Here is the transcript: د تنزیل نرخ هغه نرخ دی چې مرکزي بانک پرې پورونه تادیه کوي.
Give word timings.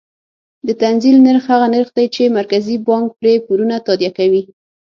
د 0.67 0.69
تنزیل 0.81 1.17
نرخ 1.25 1.43
هغه 1.53 1.67
نرخ 1.75 1.89
دی 1.97 2.05
چې 2.15 2.33
مرکزي 2.37 2.75
بانک 2.87 3.07
پرې 3.19 3.33
پورونه 3.45 3.75
تادیه 3.87 4.11
کوي. 4.17 4.41